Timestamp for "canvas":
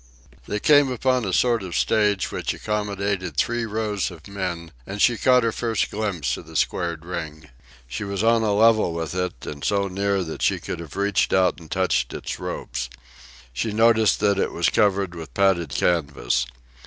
15.69-16.47